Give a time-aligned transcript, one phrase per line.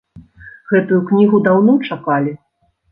[0.71, 2.37] Гэту кнігу даўно чакалі.